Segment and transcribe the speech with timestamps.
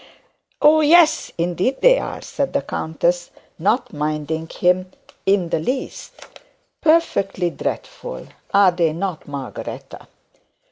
[0.63, 4.89] 'Oh yes, indeed they are,' said the countess, not minding him
[5.27, 6.25] in the least,
[6.81, 10.07] 'perfectly dreadful; are they not, Margaretta?